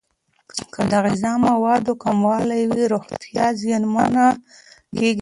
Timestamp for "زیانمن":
3.61-4.13